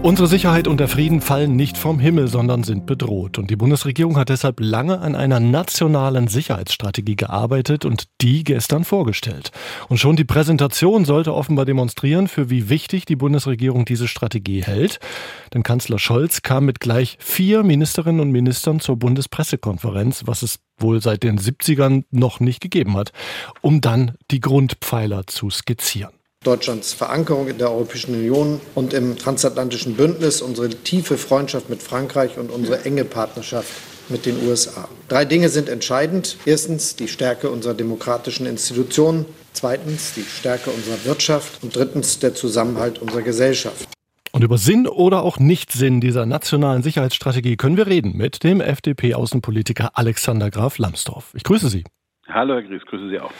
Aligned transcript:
Unsere 0.00 0.28
Sicherheit 0.28 0.68
und 0.68 0.78
der 0.78 0.86
Frieden 0.86 1.20
fallen 1.20 1.56
nicht 1.56 1.76
vom 1.76 1.98
Himmel, 1.98 2.28
sondern 2.28 2.62
sind 2.62 2.86
bedroht. 2.86 3.36
Und 3.36 3.50
die 3.50 3.56
Bundesregierung 3.56 4.16
hat 4.16 4.28
deshalb 4.28 4.60
lange 4.60 5.00
an 5.00 5.16
einer 5.16 5.40
nationalen 5.40 6.28
Sicherheitsstrategie 6.28 7.16
gearbeitet 7.16 7.84
und 7.84 8.04
die 8.20 8.44
gestern 8.44 8.84
vorgestellt. 8.84 9.50
Und 9.88 9.98
schon 9.98 10.14
die 10.14 10.24
Präsentation 10.24 11.04
sollte 11.04 11.34
offenbar 11.34 11.64
demonstrieren, 11.64 12.28
für 12.28 12.48
wie 12.48 12.68
wichtig 12.68 13.06
die 13.06 13.16
Bundesregierung 13.16 13.84
diese 13.84 14.06
Strategie 14.06 14.62
hält. 14.62 15.00
Denn 15.52 15.64
Kanzler 15.64 15.98
Scholz 15.98 16.42
kam 16.42 16.64
mit 16.64 16.78
gleich 16.78 17.18
vier 17.20 17.64
Ministerinnen 17.64 18.20
und 18.20 18.30
Ministern 18.30 18.78
zur 18.78 18.96
Bundespressekonferenz, 18.96 20.22
was 20.26 20.42
es 20.42 20.60
wohl 20.78 21.02
seit 21.02 21.24
den 21.24 21.38
70ern 21.38 22.04
noch 22.12 22.38
nicht 22.38 22.60
gegeben 22.60 22.96
hat, 22.96 23.12
um 23.62 23.80
dann 23.80 24.12
die 24.30 24.40
Grundpfeiler 24.40 25.26
zu 25.26 25.50
skizzieren. 25.50 26.17
Deutschlands 26.48 26.94
Verankerung 26.94 27.48
in 27.48 27.58
der 27.58 27.70
Europäischen 27.70 28.14
Union 28.14 28.60
und 28.74 28.94
im 28.94 29.18
transatlantischen 29.18 29.96
Bündnis, 29.96 30.40
unsere 30.40 30.70
tiefe 30.70 31.18
Freundschaft 31.18 31.68
mit 31.68 31.82
Frankreich 31.82 32.38
und 32.38 32.50
unsere 32.50 32.84
enge 32.84 33.04
Partnerschaft 33.04 33.68
mit 34.08 34.24
den 34.24 34.46
USA. 34.46 34.88
Drei 35.08 35.24
Dinge 35.24 35.48
sind 35.48 35.68
entscheidend. 35.68 36.38
Erstens 36.46 36.96
die 36.96 37.08
Stärke 37.08 37.50
unserer 37.50 37.74
demokratischen 37.74 38.46
Institutionen, 38.46 39.26
zweitens 39.52 40.14
die 40.14 40.22
Stärke 40.22 40.70
unserer 40.70 41.04
Wirtschaft 41.04 41.62
und 41.62 41.76
drittens 41.76 42.20
der 42.20 42.34
Zusammenhalt 42.34 43.00
unserer 43.00 43.22
Gesellschaft. 43.22 43.88
Und 44.32 44.44
über 44.44 44.58
Sinn 44.58 44.86
oder 44.86 45.24
auch 45.24 45.38
Nichtsinn 45.38 46.00
dieser 46.00 46.24
nationalen 46.24 46.82
Sicherheitsstrategie 46.82 47.56
können 47.56 47.76
wir 47.76 47.88
reden 47.88 48.16
mit 48.16 48.44
dem 48.44 48.60
FDP-Außenpolitiker 48.60 49.90
Alexander 49.98 50.50
Graf 50.50 50.78
Lambsdorff. 50.78 51.32
Ich 51.34 51.42
grüße 51.42 51.68
Sie. 51.68 51.84
Hallo, 52.28 52.54
Herr 52.54 52.62
Gries, 52.62 52.82
grüße 52.86 53.08
Sie 53.08 53.18
auch. 53.18 53.32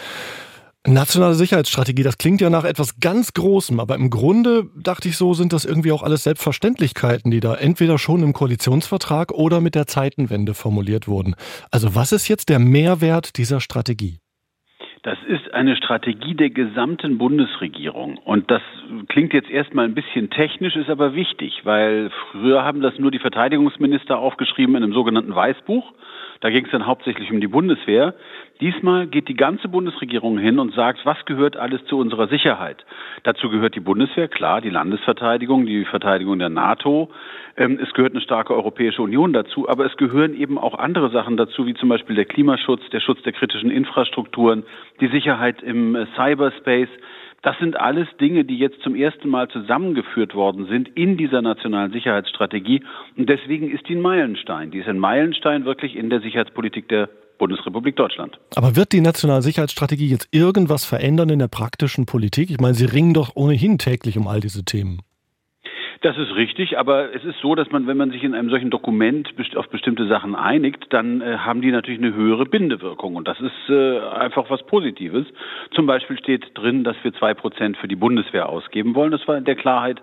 Nationale 0.86 1.34
Sicherheitsstrategie, 1.34 2.02
das 2.02 2.18
klingt 2.18 2.40
ja 2.40 2.50
nach 2.50 2.64
etwas 2.64 3.00
ganz 3.00 3.34
Großem, 3.34 3.80
aber 3.80 3.96
im 3.96 4.10
Grunde 4.10 4.70
dachte 4.76 5.08
ich 5.08 5.16
so, 5.16 5.34
sind 5.34 5.52
das 5.52 5.64
irgendwie 5.64 5.92
auch 5.92 6.02
alles 6.02 6.22
Selbstverständlichkeiten, 6.22 7.30
die 7.30 7.40
da 7.40 7.54
entweder 7.54 7.98
schon 7.98 8.22
im 8.22 8.32
Koalitionsvertrag 8.32 9.32
oder 9.32 9.60
mit 9.60 9.74
der 9.74 9.86
Zeitenwende 9.86 10.54
formuliert 10.54 11.08
wurden. 11.08 11.34
Also 11.70 11.94
was 11.94 12.12
ist 12.12 12.28
jetzt 12.28 12.48
der 12.48 12.58
Mehrwert 12.58 13.36
dieser 13.36 13.60
Strategie? 13.60 14.20
Das 15.08 15.16
ist 15.26 15.54
eine 15.54 15.74
Strategie 15.74 16.34
der 16.34 16.50
gesamten 16.50 17.16
Bundesregierung. 17.16 18.18
Und 18.18 18.50
das 18.50 18.60
klingt 19.08 19.32
jetzt 19.32 19.48
erstmal 19.48 19.86
ein 19.86 19.94
bisschen 19.94 20.28
technisch, 20.28 20.76
ist 20.76 20.90
aber 20.90 21.14
wichtig, 21.14 21.62
weil 21.64 22.10
früher 22.30 22.62
haben 22.62 22.82
das 22.82 22.98
nur 22.98 23.10
die 23.10 23.18
Verteidigungsminister 23.18 24.18
aufgeschrieben 24.18 24.76
in 24.76 24.82
einem 24.82 24.92
sogenannten 24.92 25.34
Weißbuch. 25.34 25.94
Da 26.40 26.50
ging 26.50 26.66
es 26.66 26.70
dann 26.70 26.86
hauptsächlich 26.86 27.32
um 27.32 27.40
die 27.40 27.48
Bundeswehr. 27.48 28.14
Diesmal 28.60 29.06
geht 29.06 29.28
die 29.28 29.34
ganze 29.34 29.68
Bundesregierung 29.68 30.38
hin 30.38 30.58
und 30.58 30.74
sagt, 30.74 31.04
was 31.04 31.24
gehört 31.24 31.56
alles 31.56 31.84
zu 31.86 31.98
unserer 31.98 32.28
Sicherheit? 32.28 32.84
Dazu 33.22 33.48
gehört 33.48 33.74
die 33.74 33.80
Bundeswehr, 33.80 34.28
klar, 34.28 34.60
die 34.60 34.70
Landesverteidigung, 34.70 35.66
die 35.66 35.84
Verteidigung 35.84 36.38
der 36.38 36.48
NATO. 36.48 37.10
Ähm, 37.56 37.78
es 37.82 37.92
gehört 37.92 38.12
eine 38.12 38.20
starke 38.20 38.54
Europäische 38.54 39.02
Union 39.02 39.32
dazu, 39.32 39.68
aber 39.68 39.86
es 39.86 39.96
gehören 39.96 40.34
eben 40.34 40.58
auch 40.58 40.78
andere 40.78 41.10
Sachen 41.10 41.36
dazu, 41.36 41.66
wie 41.66 41.74
zum 41.74 41.88
Beispiel 41.88 42.14
der 42.14 42.24
Klimaschutz, 42.24 42.82
der 42.90 43.00
Schutz 43.00 43.22
der 43.22 43.32
kritischen 43.32 43.70
Infrastrukturen, 43.70 44.64
die 45.00 45.08
Sicherheit 45.08 45.62
im 45.62 45.94
äh, 45.94 46.06
Cyberspace. 46.16 46.88
Das 47.42 47.56
sind 47.58 47.78
alles 47.78 48.08
Dinge, 48.20 48.44
die 48.44 48.58
jetzt 48.58 48.82
zum 48.82 48.96
ersten 48.96 49.28
Mal 49.28 49.48
zusammengeführt 49.48 50.34
worden 50.34 50.66
sind 50.66 50.88
in 50.96 51.16
dieser 51.16 51.40
nationalen 51.40 51.92
Sicherheitsstrategie. 51.92 52.82
Und 53.16 53.28
deswegen 53.28 53.70
ist 53.70 53.88
die 53.88 53.94
ein 53.94 54.00
Meilenstein. 54.00 54.72
Die 54.72 54.78
ist 54.78 54.88
ein 54.88 54.98
Meilenstein 54.98 55.64
wirklich 55.64 55.94
in 55.94 56.10
der 56.10 56.20
Sicherheitspolitik 56.20 56.88
der 56.88 57.08
Bundesrepublik 57.38 57.94
Deutschland. 57.94 58.38
Aber 58.56 58.74
wird 58.74 58.92
die 58.92 59.00
nationale 59.00 59.42
Sicherheitsstrategie 59.42 60.08
jetzt 60.08 60.28
irgendwas 60.32 60.84
verändern 60.84 61.30
in 61.30 61.38
der 61.38 61.48
praktischen 61.48 62.04
Politik? 62.04 62.50
Ich 62.50 62.58
meine, 62.58 62.74
Sie 62.74 62.84
ringen 62.84 63.14
doch 63.14 63.36
ohnehin 63.36 63.78
täglich 63.78 64.18
um 64.18 64.26
all 64.26 64.40
diese 64.40 64.64
Themen. 64.64 65.02
Das 66.00 66.16
ist 66.16 66.36
richtig, 66.36 66.78
aber 66.78 67.12
es 67.12 67.24
ist 67.24 67.40
so, 67.40 67.56
dass 67.56 67.72
man, 67.72 67.88
wenn 67.88 67.96
man 67.96 68.12
sich 68.12 68.22
in 68.22 68.34
einem 68.34 68.50
solchen 68.50 68.70
Dokument 68.70 69.34
auf 69.56 69.68
bestimmte 69.68 70.06
Sachen 70.06 70.36
einigt, 70.36 70.86
dann 70.90 71.20
äh, 71.20 71.38
haben 71.38 71.60
die 71.60 71.72
natürlich 71.72 72.00
eine 72.00 72.14
höhere 72.14 72.46
Bindewirkung 72.46 73.16
und 73.16 73.26
das 73.26 73.40
ist 73.40 73.68
äh, 73.68 73.98
einfach 73.98 74.48
was 74.48 74.62
Positives. 74.64 75.26
Zum 75.72 75.86
Beispiel 75.86 76.16
steht 76.16 76.56
drin, 76.56 76.84
dass 76.84 76.96
wir 77.02 77.12
zwei 77.14 77.34
Prozent 77.34 77.76
für 77.78 77.88
die 77.88 77.96
Bundeswehr 77.96 78.48
ausgeben 78.48 78.94
wollen. 78.94 79.10
Das 79.10 79.26
war 79.26 79.36
in 79.36 79.44
der 79.44 79.56
Klarheit 79.56 80.00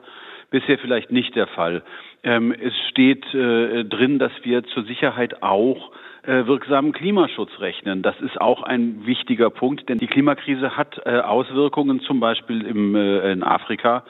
bisher 0.49 0.77
vielleicht 0.79 1.11
nicht 1.11 1.33
der 1.35 1.47
Fall. 1.47 1.81
Ähm, 2.23 2.51
es 2.51 2.73
steht 2.89 3.33
äh, 3.33 3.85
drin, 3.85 4.19
dass 4.19 4.33
wir 4.43 4.65
zur 4.65 4.83
Sicherheit 4.83 5.43
auch 5.43 5.91
äh, 6.23 6.45
wirksamen 6.45 6.91
Klimaschutz 6.91 7.51
rechnen. 7.59 8.01
Das 8.01 8.19
ist 8.19 8.41
auch 8.41 8.63
ein 8.63 9.05
wichtiger 9.05 9.49
Punkt, 9.49 9.87
denn 9.87 9.99
die 9.99 10.07
Klimakrise 10.07 10.75
hat 10.75 11.01
äh, 11.05 11.19
Auswirkungen 11.19 12.01
zum 12.01 12.19
Beispiel 12.19 12.65
im, 12.65 12.95
äh, 12.95 13.31
in 13.31 13.43
Afrika 13.43 14.03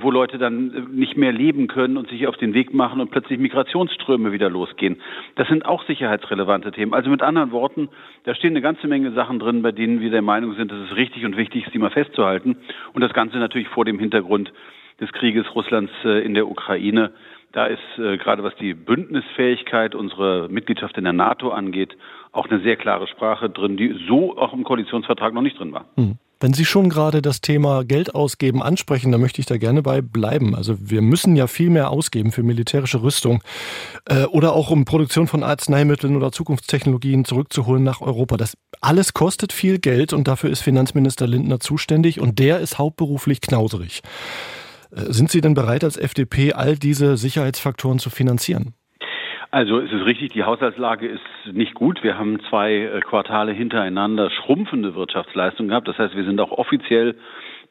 wo 0.00 0.10
Leute 0.10 0.38
dann 0.38 0.74
äh, 0.74 0.80
nicht 0.90 1.16
mehr 1.16 1.32
leben 1.32 1.66
können 1.68 1.96
und 1.96 2.08
sich 2.08 2.26
auf 2.26 2.36
den 2.36 2.54
Weg 2.54 2.74
machen 2.74 3.00
und 3.00 3.10
plötzlich 3.10 3.38
Migrationsströme 3.38 4.32
wieder 4.32 4.50
losgehen. 4.50 4.96
Das 5.36 5.48
sind 5.48 5.64
auch 5.64 5.84
sicherheitsrelevante 5.84 6.72
Themen. 6.72 6.94
Also 6.94 7.10
mit 7.10 7.22
anderen 7.22 7.52
Worten, 7.52 7.88
da 8.24 8.34
stehen 8.34 8.50
eine 8.50 8.62
ganze 8.62 8.86
Menge 8.86 9.12
Sachen 9.12 9.38
drin, 9.38 9.62
bei 9.62 9.72
denen 9.72 10.00
wir 10.00 10.10
der 10.10 10.22
Meinung 10.22 10.54
sind, 10.54 10.70
dass 10.70 10.78
es 10.90 10.96
richtig 10.96 11.24
und 11.24 11.36
wichtig 11.36 11.66
ist, 11.66 11.74
die 11.74 11.78
mal 11.78 11.90
festzuhalten. 11.90 12.56
Und 12.92 13.02
das 13.02 13.12
Ganze 13.12 13.38
natürlich 13.38 13.68
vor 13.68 13.84
dem 13.84 13.98
Hintergrund 13.98 14.52
des 15.00 15.12
Krieges 15.12 15.54
Russlands 15.54 15.92
äh, 16.04 16.24
in 16.24 16.34
der 16.34 16.48
Ukraine. 16.48 17.12
Da 17.52 17.66
ist 17.66 17.98
äh, 17.98 18.16
gerade 18.16 18.42
was 18.42 18.54
die 18.56 18.74
Bündnisfähigkeit 18.74 19.94
unserer 19.94 20.48
Mitgliedschaft 20.48 20.96
in 20.98 21.04
der 21.04 21.12
NATO 21.12 21.50
angeht, 21.50 21.96
auch 22.32 22.48
eine 22.48 22.60
sehr 22.60 22.76
klare 22.76 23.06
Sprache 23.06 23.48
drin, 23.48 23.76
die 23.76 23.94
so 24.08 24.36
auch 24.36 24.52
im 24.52 24.64
Koalitionsvertrag 24.64 25.32
noch 25.32 25.42
nicht 25.42 25.58
drin 25.58 25.72
war. 25.72 25.86
Hm. 25.96 26.18
Wenn 26.38 26.52
Sie 26.52 26.66
schon 26.66 26.90
gerade 26.90 27.22
das 27.22 27.40
Thema 27.40 27.84
Geld 27.84 28.14
ausgeben 28.14 28.62
ansprechen, 28.62 29.10
dann 29.10 29.22
möchte 29.22 29.40
ich 29.40 29.46
da 29.46 29.56
gerne 29.56 29.82
bei 29.82 30.02
bleiben. 30.02 30.54
Also 30.54 30.76
wir 30.78 31.00
müssen 31.00 31.34
ja 31.34 31.46
viel 31.46 31.70
mehr 31.70 31.90
ausgeben 31.90 32.30
für 32.30 32.42
militärische 32.42 33.02
Rüstung 33.02 33.42
äh, 34.04 34.24
oder 34.24 34.52
auch 34.52 34.70
um 34.70 34.84
Produktion 34.84 35.28
von 35.28 35.42
Arzneimitteln 35.42 36.14
oder 36.14 36.32
Zukunftstechnologien 36.32 37.24
zurückzuholen 37.24 37.82
nach 37.82 38.02
Europa. 38.02 38.36
Das 38.36 38.54
alles 38.82 39.14
kostet 39.14 39.52
viel 39.52 39.78
Geld 39.78 40.12
und 40.12 40.28
dafür 40.28 40.50
ist 40.50 40.60
Finanzminister 40.60 41.26
Lindner 41.26 41.58
zuständig 41.58 42.20
und 42.20 42.38
der 42.38 42.60
ist 42.60 42.78
hauptberuflich 42.78 43.40
knauserig. 43.40 44.02
Äh, 44.90 45.12
sind 45.12 45.30
Sie 45.30 45.40
denn 45.40 45.54
bereit 45.54 45.84
als 45.84 45.96
FDP 45.96 46.52
all 46.52 46.76
diese 46.76 47.16
Sicherheitsfaktoren 47.16 47.98
zu 47.98 48.10
finanzieren? 48.10 48.74
Also 49.50 49.78
es 49.78 49.92
ist 49.92 50.04
richtig, 50.04 50.32
die 50.32 50.44
Haushaltslage 50.44 51.06
ist 51.06 51.22
nicht 51.52 51.74
gut. 51.74 52.02
Wir 52.02 52.18
haben 52.18 52.40
zwei 52.48 52.74
äh, 52.74 53.00
Quartale 53.00 53.52
hintereinander 53.52 54.30
schrumpfende 54.30 54.94
Wirtschaftsleistung 54.94 55.68
gehabt. 55.68 55.88
Das 55.88 55.98
heißt, 55.98 56.16
wir 56.16 56.24
sind 56.24 56.40
auch 56.40 56.50
offiziell 56.50 57.14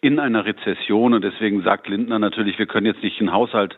in 0.01 0.19
einer 0.19 0.45
Rezession 0.45 1.13
und 1.13 1.23
deswegen 1.23 1.63
sagt 1.63 1.87
Lindner 1.87 2.19
natürlich, 2.19 2.59
wir 2.59 2.65
können 2.65 2.85
jetzt 2.85 3.03
nicht 3.03 3.19
einen 3.19 3.33
Haushalt 3.33 3.77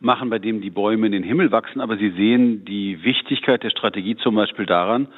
machen, 0.00 0.30
bei 0.30 0.38
dem 0.38 0.60
die 0.60 0.70
Bäume 0.70 1.06
in 1.06 1.12
den 1.12 1.22
Himmel 1.22 1.50
wachsen, 1.50 1.80
aber 1.80 1.96
Sie 1.96 2.10
sehen 2.10 2.64
die 2.64 3.02
Wichtigkeit 3.02 3.62
der 3.62 3.70
Strategie 3.70 4.16
zum 4.16 4.34
Beispiel 4.34 4.66
daran, 4.66 5.08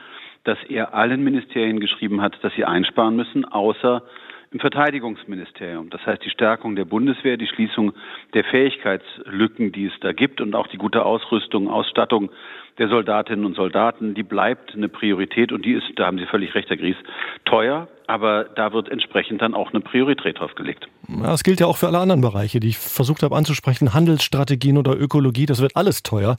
dass 0.45 0.59
er 0.69 0.95
allen 0.95 1.25
Ministerien 1.25 1.81
geschrieben 1.81 2.23
hat, 2.23 2.39
dass 2.43 2.55
sie 2.55 2.65
einsparen 2.65 3.17
müssen, 3.17 3.45
außer 3.45 4.03
im 4.51 4.61
Verteidigungsministerium. 4.61 5.91
Das 5.91 6.05
heißt, 6.07 6.25
die 6.25 6.31
Stärkung 6.31 6.77
der 6.77 6.85
Bundeswehr, 6.85 7.37
die 7.37 7.47
Schließung 7.47 7.93
der 8.35 8.45
Fähigkeitslücken, 8.45 9.73
die 9.73 9.87
es 9.87 9.93
da 10.01 10.13
gibt 10.13 10.41
und 10.41 10.55
auch 10.55 10.67
die 10.69 10.79
gute 10.79 11.05
Ausrüstung, 11.05 11.69
Ausstattung 11.69 12.31
der 12.79 12.89
Soldatinnen 12.89 13.45
und 13.45 13.57
Soldaten, 13.57 14.15
die 14.15 14.23
bleibt 14.23 14.75
eine 14.75 14.89
Priorität 14.89 15.51
und 15.51 15.65
die 15.65 15.73
ist, 15.73 15.85
da 15.97 16.07
haben 16.07 16.19
Sie 16.19 16.27
völlig 16.27 16.55
recht, 16.55 16.69
Herr 16.69 16.77
Gries, 16.77 16.97
teuer, 17.45 17.89
aber 18.07 18.45
da 18.45 18.73
wird 18.73 18.91
entsprechend 18.91 19.41
dann 19.41 19.55
auch 19.55 19.73
eine 19.73 19.81
Priorität 19.81 20.39
drauf 20.39 20.55
gelegt. 20.55 20.87
Ja, 21.09 21.29
das 21.29 21.43
gilt 21.43 21.61
ja 21.61 21.67
auch 21.67 21.79
für 21.79 21.87
alle 21.87 21.99
anderen 21.99 22.21
Bereiche, 22.21 22.61
die 22.61 22.69
ich 22.69 22.79
versucht 22.79 23.23
habe 23.23 23.35
anzusprechen, 23.35 23.95
Handelsstrategien 23.95 24.77
oder 24.77 24.99
Ökologie, 24.99 25.47
das 25.47 25.61
wird 25.61 25.75
alles 25.75 26.03
teuer. 26.03 26.37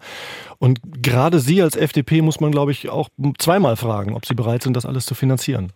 Und 0.59 0.79
gerade 1.01 1.39
Sie 1.39 1.62
als 1.62 1.75
FDP 1.75 2.22
muss 2.22 2.39
man, 2.39 2.51
glaube 2.51 2.71
ich, 2.71 2.89
auch 2.89 3.10
zweimal 3.39 3.75
fragen, 3.75 4.15
ob 4.15 4.25
Sie 4.25 4.36
bereit 4.36 4.62
sind, 4.62 4.75
das 4.77 4.86
alles 4.86 5.06
zu 5.06 5.15
finanzieren. 5.15 5.71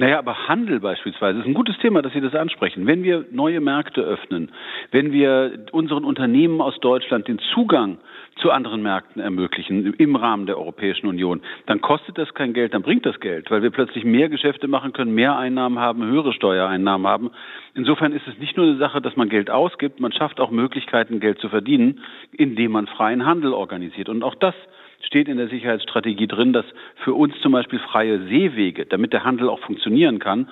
Naja, 0.00 0.20
aber 0.20 0.46
Handel 0.46 0.78
beispielsweise 0.78 1.40
ist 1.40 1.46
ein 1.46 1.54
gutes 1.54 1.76
Thema, 1.78 2.02
dass 2.02 2.12
Sie 2.12 2.20
das 2.20 2.34
ansprechen. 2.34 2.86
Wenn 2.86 3.02
wir 3.02 3.26
neue 3.32 3.60
Märkte 3.60 4.00
öffnen, 4.00 4.52
wenn 4.92 5.10
wir 5.10 5.66
unseren 5.72 6.04
Unternehmen 6.04 6.60
aus 6.60 6.78
Deutschland 6.78 7.26
den 7.26 7.40
Zugang 7.52 7.98
zu 8.36 8.52
anderen 8.52 8.80
Märkten 8.80 9.20
ermöglichen 9.20 9.94
im 9.94 10.14
Rahmen 10.14 10.46
der 10.46 10.56
Europäischen 10.56 11.08
Union, 11.08 11.42
dann 11.66 11.80
kostet 11.80 12.16
das 12.16 12.32
kein 12.34 12.52
Geld, 12.52 12.74
dann 12.74 12.82
bringt 12.82 13.06
das 13.06 13.18
Geld, 13.18 13.50
weil 13.50 13.64
wir 13.64 13.70
plötzlich 13.70 14.04
mehr 14.04 14.28
Geschäfte 14.28 14.68
machen 14.68 14.92
können, 14.92 15.16
mehr 15.16 15.36
Einnahmen 15.36 15.80
haben, 15.80 16.04
höhere 16.04 16.32
Steuereinnahmen 16.32 17.08
haben. 17.08 17.30
Insofern 17.74 18.12
ist 18.12 18.28
es 18.28 18.38
nicht 18.38 18.56
nur 18.56 18.66
eine 18.66 18.76
Sache, 18.76 19.00
dass 19.00 19.16
man 19.16 19.28
Geld 19.28 19.50
ausgibt, 19.50 19.98
man 19.98 20.12
schafft 20.12 20.38
auch 20.38 20.52
Möglichkeiten, 20.52 21.18
Geld 21.18 21.40
zu 21.40 21.48
verdienen, 21.48 22.02
indem 22.30 22.70
man 22.70 22.86
freien 22.86 23.26
Handel 23.26 23.52
organisiert. 23.52 24.08
Und 24.08 24.22
auch 24.22 24.36
das 24.36 24.54
steht 25.02 25.28
in 25.28 25.36
der 25.36 25.48
Sicherheitsstrategie 25.48 26.26
drin, 26.26 26.52
dass 26.52 26.66
für 27.04 27.14
uns 27.14 27.34
zum 27.40 27.52
Beispiel 27.52 27.78
freie 27.78 28.20
Seewege, 28.26 28.86
damit 28.86 29.12
der 29.12 29.24
Handel 29.24 29.48
auch 29.48 29.60
funktionieren 29.60 30.18
kann, 30.18 30.48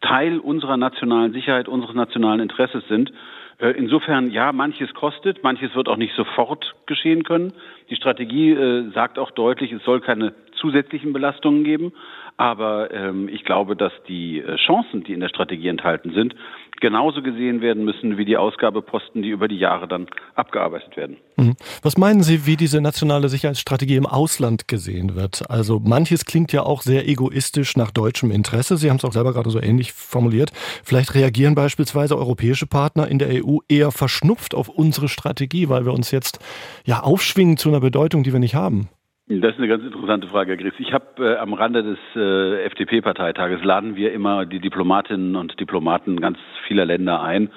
Teil 0.00 0.38
unserer 0.38 0.76
nationalen 0.76 1.32
Sicherheit, 1.32 1.68
unseres 1.68 1.94
nationalen 1.94 2.40
Interesses 2.40 2.86
sind. 2.88 3.12
Äh, 3.58 3.70
insofern, 3.70 4.30
ja, 4.30 4.52
manches 4.52 4.92
kostet, 4.94 5.42
manches 5.42 5.74
wird 5.74 5.88
auch 5.88 5.96
nicht 5.96 6.14
sofort 6.14 6.74
geschehen 6.86 7.22
können. 7.22 7.52
Die 7.88 7.96
Strategie 7.96 8.50
äh, 8.50 8.90
sagt 8.90 9.18
auch 9.18 9.30
deutlich, 9.30 9.72
es 9.72 9.82
soll 9.84 10.00
keine 10.00 10.34
zusätzlichen 10.56 11.12
Belastungen 11.12 11.64
geben. 11.64 11.92
Aber 12.36 12.92
ähm, 12.92 13.28
ich 13.28 13.44
glaube, 13.44 13.76
dass 13.76 13.92
die 14.08 14.40
äh, 14.40 14.56
Chancen, 14.56 15.04
die 15.04 15.12
in 15.12 15.20
der 15.20 15.28
Strategie 15.28 15.68
enthalten 15.68 16.12
sind, 16.12 16.34
genauso 16.80 17.22
gesehen 17.22 17.60
werden 17.60 17.84
müssen 17.84 18.18
wie 18.18 18.24
die 18.24 18.36
Ausgabeposten, 18.36 19.22
die 19.22 19.30
über 19.30 19.48
die 19.48 19.58
Jahre 19.58 19.88
dann 19.88 20.06
abgearbeitet 20.34 20.96
werden. 20.96 21.16
Mhm. 21.36 21.54
Was 21.82 21.96
meinen 21.96 22.22
Sie, 22.22 22.46
wie 22.46 22.56
diese 22.56 22.80
nationale 22.80 23.28
Sicherheitsstrategie 23.28 23.96
im 23.96 24.06
Ausland 24.06 24.68
gesehen 24.68 25.14
wird? 25.14 25.48
Also 25.50 25.80
manches 25.80 26.24
klingt 26.24 26.52
ja 26.52 26.62
auch 26.62 26.82
sehr 26.82 27.08
egoistisch 27.08 27.76
nach 27.76 27.90
deutschem 27.90 28.30
Interesse. 28.30 28.76
Sie 28.76 28.90
haben 28.90 28.96
es 28.96 29.04
auch 29.04 29.12
selber 29.12 29.32
gerade 29.32 29.50
so 29.50 29.60
ähnlich 29.60 29.92
formuliert. 29.92 30.50
Vielleicht 30.82 31.14
reagieren 31.14 31.54
beispielsweise 31.54 32.16
europäische 32.16 32.66
Partner 32.66 33.08
in 33.08 33.18
der 33.18 33.44
EU 33.44 33.58
eher 33.68 33.90
verschnupft 33.90 34.54
auf 34.54 34.68
unsere 34.68 35.08
Strategie, 35.08 35.68
weil 35.68 35.84
wir 35.84 35.92
uns 35.92 36.10
jetzt 36.10 36.38
ja 36.84 37.00
aufschwingen 37.00 37.56
zu 37.56 37.68
einer 37.68 37.80
Bedeutung, 37.80 38.22
die 38.22 38.32
wir 38.32 38.40
nicht 38.40 38.54
haben. 38.54 38.88
Das 39.26 39.52
ist 39.52 39.58
eine 39.58 39.68
ganz 39.68 39.82
interessante 39.82 40.26
Frage, 40.26 40.50
Herr 40.50 40.58
Gries. 40.58 40.74
Ich 40.78 40.92
habe 40.92 41.06
äh, 41.24 41.38
am 41.38 41.54
Rande 41.54 41.82
des 41.82 41.98
äh, 42.14 42.62
FDP-Parteitages 42.66 43.64
laden 43.64 43.96
wir 43.96 44.12
immer 44.12 44.44
die 44.44 44.60
Diplomatinnen 44.60 45.34
und 45.36 45.58
Diplomaten 45.58 46.20
ganz 46.20 46.36
vieler 46.68 46.84
Länder 46.84 47.22
ein 47.22 47.50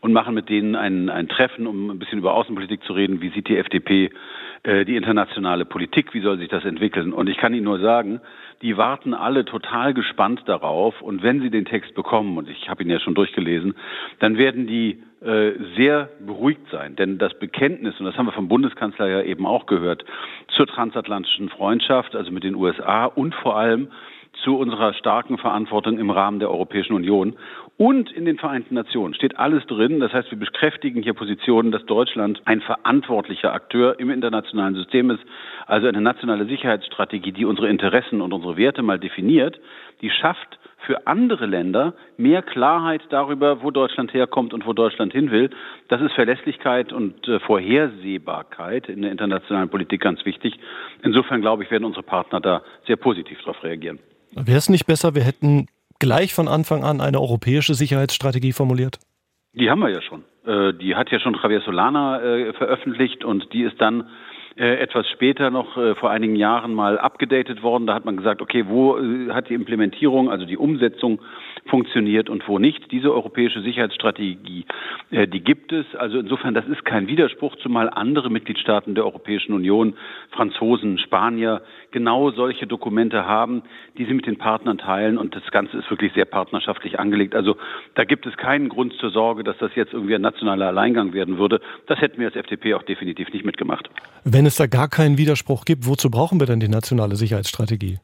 und 0.00 0.14
machen 0.14 0.34
mit 0.34 0.48
denen 0.48 0.76
ein, 0.76 1.10
ein 1.10 1.28
Treffen, 1.28 1.66
um 1.66 1.90
ein 1.90 1.98
bisschen 1.98 2.20
über 2.20 2.32
Außenpolitik 2.32 2.82
zu 2.84 2.94
reden. 2.94 3.20
Wie 3.20 3.28
sieht 3.28 3.48
die 3.48 3.58
FDP 3.58 4.10
äh, 4.62 4.84
die 4.84 4.96
internationale 4.96 5.64
Politik? 5.64 6.12
Wie 6.14 6.20
soll 6.20 6.38
sich 6.38 6.48
das 6.48 6.64
entwickeln? 6.64 7.12
Und 7.12 7.28
ich 7.28 7.36
kann 7.36 7.54
Ihnen 7.54 7.64
nur 7.64 7.80
sagen, 7.80 8.20
die 8.62 8.76
warten 8.76 9.14
alle 9.14 9.44
total 9.44 9.94
gespannt 9.94 10.42
darauf. 10.46 11.00
Und 11.00 11.22
wenn 11.22 11.40
sie 11.40 11.50
den 11.50 11.64
Text 11.64 11.94
bekommen, 11.94 12.36
und 12.36 12.48
ich 12.48 12.68
habe 12.68 12.82
ihn 12.82 12.90
ja 12.90 13.00
schon 13.00 13.14
durchgelesen, 13.14 13.74
dann 14.18 14.36
werden 14.36 14.66
die 14.66 15.02
äh, 15.22 15.52
sehr 15.76 16.10
beruhigt 16.20 16.68
sein. 16.70 16.96
Denn 16.96 17.18
das 17.18 17.38
Bekenntnis, 17.38 17.98
und 17.98 18.06
das 18.06 18.16
haben 18.16 18.26
wir 18.26 18.32
vom 18.32 18.48
Bundeskanzler 18.48 19.08
ja 19.08 19.22
eben 19.22 19.46
auch 19.46 19.66
gehört, 19.66 20.04
zur 20.48 20.66
transatlantischen 20.66 21.48
Freundschaft, 21.48 22.14
also 22.14 22.30
mit 22.30 22.44
den 22.44 22.54
USA 22.54 23.06
und 23.06 23.34
vor 23.34 23.56
allem 23.56 23.88
zu 24.44 24.56
unserer 24.56 24.94
starken 24.94 25.38
Verantwortung 25.38 25.98
im 25.98 26.10
Rahmen 26.10 26.38
der 26.38 26.50
Europäischen 26.50 26.94
Union 26.94 27.36
und 27.76 28.10
in 28.12 28.24
den 28.24 28.38
Vereinten 28.38 28.74
Nationen 28.74 29.14
steht 29.14 29.38
alles 29.38 29.64
drin. 29.66 30.00
Das 30.00 30.12
heißt, 30.12 30.30
wir 30.30 30.38
bekräftigen 30.38 31.02
hier 31.02 31.14
Positionen, 31.14 31.72
dass 31.72 31.84
Deutschland 31.86 32.42
ein 32.44 32.60
verantwortlicher 32.60 33.52
Akteur 33.52 33.98
im 33.98 34.10
internationalen 34.10 34.74
System 34.74 35.10
ist, 35.10 35.22
also 35.66 35.86
eine 35.86 36.00
nationale 36.00 36.46
Sicherheitsstrategie, 36.46 37.32
die 37.32 37.44
unsere 37.44 37.68
Interessen 37.68 38.20
und 38.20 38.32
unsere 38.32 38.56
Werte 38.56 38.82
mal 38.82 38.98
definiert, 38.98 39.60
die 40.02 40.10
schafft 40.10 40.58
für 40.86 41.06
andere 41.06 41.46
Länder 41.46 41.94
mehr 42.16 42.42
Klarheit 42.42 43.02
darüber, 43.10 43.62
wo 43.62 43.70
Deutschland 43.70 44.12
herkommt 44.12 44.54
und 44.54 44.66
wo 44.66 44.72
Deutschland 44.72 45.12
hin 45.12 45.30
will. 45.30 45.50
Das 45.88 46.00
ist 46.00 46.12
Verlässlichkeit 46.12 46.92
und 46.92 47.28
äh, 47.28 47.38
Vorhersehbarkeit 47.40 48.88
in 48.88 49.02
der 49.02 49.10
internationalen 49.10 49.68
Politik 49.68 50.00
ganz 50.00 50.24
wichtig. 50.24 50.58
Insofern 51.02 51.40
glaube 51.40 51.64
ich, 51.64 51.70
werden 51.70 51.84
unsere 51.84 52.02
Partner 52.02 52.40
da 52.40 52.62
sehr 52.86 52.96
positiv 52.96 53.38
darauf 53.40 53.62
reagieren. 53.62 53.98
Wäre 54.34 54.58
es 54.58 54.68
nicht 54.68 54.86
besser, 54.86 55.14
wir 55.14 55.22
hätten 55.22 55.66
gleich 55.98 56.34
von 56.34 56.48
Anfang 56.48 56.84
an 56.84 57.00
eine 57.00 57.20
europäische 57.20 57.74
Sicherheitsstrategie 57.74 58.52
formuliert? 58.52 58.98
Die 59.52 59.68
haben 59.70 59.80
wir 59.80 59.90
ja 59.90 60.00
schon. 60.02 60.24
Äh, 60.46 60.74
die 60.74 60.94
hat 60.94 61.10
ja 61.10 61.20
schon 61.20 61.36
Javier 61.40 61.60
Solana 61.60 62.22
äh, 62.22 62.52
veröffentlicht 62.54 63.24
und 63.24 63.52
die 63.52 63.62
ist 63.62 63.80
dann 63.80 64.08
äh, 64.56 64.76
etwas 64.76 65.08
später 65.08 65.50
noch 65.50 65.74
vor 65.98 66.10
einigen 66.10 66.36
Jahren 66.36 66.74
mal 66.74 66.98
abgedatet 66.98 67.62
worden. 67.62 67.86
Da 67.86 67.94
hat 67.94 68.04
man 68.04 68.16
gesagt, 68.16 68.42
okay, 68.42 68.64
wo 68.68 68.98
hat 69.32 69.48
die 69.48 69.54
Implementierung, 69.54 70.30
also 70.30 70.44
die 70.44 70.56
Umsetzung 70.56 71.20
funktioniert 71.70 72.28
und 72.28 72.46
wo 72.46 72.58
nicht. 72.58 72.90
Diese 72.92 73.12
europäische 73.12 73.62
Sicherheitsstrategie, 73.62 74.66
äh, 75.10 75.26
die 75.26 75.40
gibt 75.40 75.72
es. 75.72 75.86
Also 75.94 76.18
insofern, 76.18 76.52
das 76.52 76.66
ist 76.66 76.84
kein 76.84 77.06
Widerspruch, 77.06 77.56
zumal 77.56 77.88
andere 77.88 78.28
Mitgliedstaaten 78.30 78.94
der 78.94 79.04
Europäischen 79.04 79.54
Union, 79.54 79.94
Franzosen, 80.30 80.98
Spanier, 80.98 81.62
genau 81.92 82.30
solche 82.32 82.66
Dokumente 82.66 83.24
haben, 83.24 83.62
die 83.96 84.04
sie 84.04 84.14
mit 84.14 84.26
den 84.26 84.36
Partnern 84.36 84.78
teilen. 84.78 85.16
Und 85.16 85.34
das 85.34 85.48
Ganze 85.50 85.78
ist 85.78 85.88
wirklich 85.90 86.12
sehr 86.12 86.26
partnerschaftlich 86.26 86.98
angelegt. 86.98 87.34
Also 87.34 87.56
da 87.94 88.04
gibt 88.04 88.26
es 88.26 88.36
keinen 88.36 88.68
Grund 88.68 88.92
zur 88.94 89.10
Sorge, 89.10 89.44
dass 89.44 89.56
das 89.58 89.70
jetzt 89.76 89.92
irgendwie 89.92 90.14
ein 90.14 90.22
nationaler 90.22 90.66
Alleingang 90.66 91.12
werden 91.12 91.38
würde. 91.38 91.60
Das 91.86 92.00
hätten 92.00 92.18
wir 92.18 92.26
als 92.26 92.36
FDP 92.36 92.74
auch 92.74 92.82
definitiv 92.82 93.32
nicht 93.32 93.44
mitgemacht. 93.44 93.88
Wenn 94.24 94.44
es 94.44 94.56
da 94.56 94.66
gar 94.66 94.88
keinen 94.88 95.16
Widerspruch 95.16 95.64
gibt, 95.64 95.86
wozu 95.86 96.10
brauchen 96.10 96.40
wir 96.40 96.46
denn 96.46 96.60
die 96.60 96.68
nationale 96.68 97.16
Sicherheitsstrategie? 97.16 97.98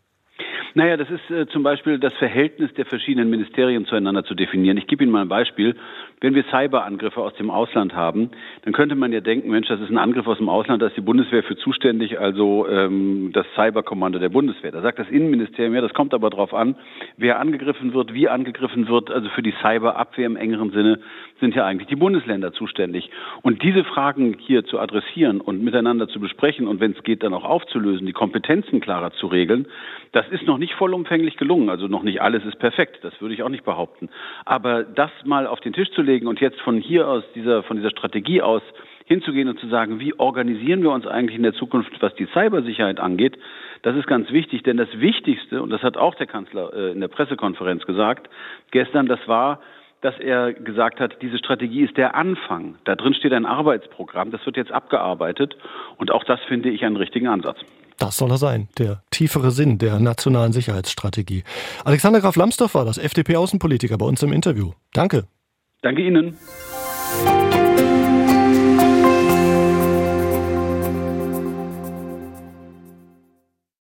Naja, 0.76 0.98
das 0.98 1.08
ist 1.08 1.30
äh, 1.30 1.46
zum 1.46 1.62
Beispiel 1.62 1.98
das 1.98 2.12
Verhältnis 2.18 2.70
der 2.74 2.84
verschiedenen 2.84 3.30
Ministerien 3.30 3.86
zueinander 3.86 4.24
zu 4.24 4.34
definieren. 4.34 4.76
Ich 4.76 4.86
gebe 4.86 5.02
Ihnen 5.02 5.10
mal 5.10 5.22
ein 5.22 5.28
Beispiel. 5.28 5.74
Wenn 6.20 6.34
wir 6.34 6.44
Cyberangriffe 6.50 7.18
aus 7.18 7.34
dem 7.36 7.50
Ausland 7.50 7.94
haben, 7.94 8.30
dann 8.62 8.74
könnte 8.74 8.94
man 8.94 9.10
ja 9.10 9.20
denken, 9.20 9.50
Mensch, 9.50 9.68
das 9.68 9.80
ist 9.80 9.88
ein 9.88 9.96
Angriff 9.96 10.26
aus 10.26 10.36
dem 10.36 10.50
Ausland, 10.50 10.82
da 10.82 10.88
ist 10.88 10.96
die 10.96 11.00
Bundeswehr 11.00 11.42
für 11.42 11.56
zuständig, 11.56 12.20
also 12.20 12.66
ähm, 12.68 13.30
das 13.32 13.46
Cyberkommando 13.54 14.18
der 14.18 14.28
Bundeswehr. 14.28 14.70
Da 14.70 14.82
sagt 14.82 14.98
das 14.98 15.08
Innenministerium 15.08 15.74
ja, 15.74 15.80
das 15.80 15.94
kommt 15.94 16.12
aber 16.12 16.28
darauf 16.28 16.52
an, 16.52 16.76
wer 17.16 17.38
angegriffen 17.40 17.94
wird, 17.94 18.12
wie 18.12 18.28
angegriffen 18.28 18.86
wird. 18.86 19.10
Also 19.10 19.30
für 19.30 19.42
die 19.42 19.54
Cyberabwehr 19.62 20.26
im 20.26 20.36
engeren 20.36 20.72
Sinne 20.72 21.00
sind 21.40 21.54
ja 21.54 21.64
eigentlich 21.64 21.88
die 21.88 21.96
Bundesländer 21.96 22.52
zuständig. 22.52 23.10
Und 23.40 23.62
diese 23.62 23.84
Fragen 23.84 24.36
hier 24.38 24.64
zu 24.64 24.78
adressieren 24.78 25.40
und 25.40 25.62
miteinander 25.62 26.08
zu 26.08 26.20
besprechen 26.20 26.66
und 26.66 26.80
wenn 26.80 26.92
es 26.92 27.02
geht, 27.02 27.22
dann 27.22 27.32
auch 27.32 27.44
aufzulösen, 27.44 28.06
die 28.06 28.12
Kompetenzen 28.12 28.80
klarer 28.80 29.12
zu 29.12 29.26
regeln, 29.26 29.66
das 30.12 30.26
ist 30.28 30.46
noch 30.46 30.58
nicht 30.58 30.65
vollumfänglich 30.74 31.36
gelungen. 31.36 31.70
Also 31.70 31.86
noch 31.88 32.02
nicht 32.02 32.20
alles 32.20 32.44
ist 32.44 32.58
perfekt, 32.58 32.98
das 33.02 33.20
würde 33.20 33.34
ich 33.34 33.42
auch 33.42 33.48
nicht 33.48 33.64
behaupten. 33.64 34.08
Aber 34.44 34.84
das 34.84 35.10
mal 35.24 35.46
auf 35.46 35.60
den 35.60 35.72
Tisch 35.72 35.90
zu 35.92 36.02
legen 36.02 36.26
und 36.26 36.40
jetzt 36.40 36.60
von 36.60 36.80
hier 36.80 37.08
aus, 37.08 37.24
dieser, 37.34 37.62
von 37.62 37.76
dieser 37.76 37.90
Strategie 37.90 38.42
aus 38.42 38.62
hinzugehen 39.06 39.48
und 39.48 39.58
zu 39.60 39.68
sagen, 39.68 40.00
wie 40.00 40.18
organisieren 40.18 40.82
wir 40.82 40.90
uns 40.90 41.06
eigentlich 41.06 41.36
in 41.36 41.44
der 41.44 41.54
Zukunft, 41.54 41.92
was 42.00 42.14
die 42.16 42.26
Cybersicherheit 42.26 42.98
angeht, 42.98 43.38
das 43.82 43.96
ist 43.96 44.08
ganz 44.08 44.30
wichtig, 44.32 44.64
denn 44.64 44.76
das 44.76 44.88
Wichtigste, 44.98 45.62
und 45.62 45.70
das 45.70 45.82
hat 45.82 45.96
auch 45.96 46.16
der 46.16 46.26
Kanzler 46.26 46.72
äh, 46.74 46.90
in 46.90 47.00
der 47.00 47.08
Pressekonferenz 47.08 47.86
gesagt, 47.86 48.28
gestern, 48.72 49.06
das 49.06 49.20
war, 49.28 49.60
dass 50.00 50.18
er 50.18 50.52
gesagt 50.52 51.00
hat, 51.00 51.22
diese 51.22 51.38
Strategie 51.38 51.82
ist 51.82 51.96
der 51.96 52.16
Anfang. 52.16 52.76
Da 52.84 52.96
drin 52.96 53.14
steht 53.14 53.32
ein 53.32 53.46
Arbeitsprogramm, 53.46 54.32
das 54.32 54.44
wird 54.44 54.56
jetzt 54.56 54.72
abgearbeitet 54.72 55.56
und 55.98 56.10
auch 56.10 56.24
das 56.24 56.40
finde 56.48 56.70
ich 56.70 56.84
einen 56.84 56.96
richtigen 56.96 57.28
Ansatz. 57.28 57.58
Das 57.98 58.16
soll 58.16 58.30
er 58.30 58.38
sein, 58.38 58.68
der 58.78 59.02
tiefere 59.10 59.50
Sinn 59.50 59.78
der 59.78 59.98
nationalen 59.98 60.52
Sicherheitsstrategie. 60.52 61.44
Alexander 61.84 62.20
Graf 62.20 62.36
Lambsdorff 62.36 62.74
war 62.74 62.84
das 62.84 62.98
FDP-Außenpolitiker 62.98 63.96
bei 63.96 64.06
uns 64.06 64.22
im 64.22 64.32
Interview. 64.32 64.72
Danke. 64.92 65.26
Danke 65.82 66.02
Ihnen. 66.02 66.36